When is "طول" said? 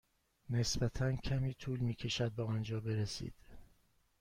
1.53-1.79